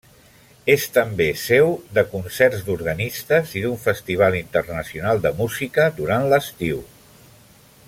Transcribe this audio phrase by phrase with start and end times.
[0.75, 6.83] És també seu de concerts d'organistes i d'un festival internacional de música durant l'estiu.